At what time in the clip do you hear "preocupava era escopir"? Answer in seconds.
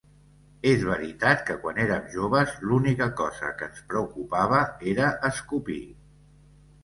3.91-5.79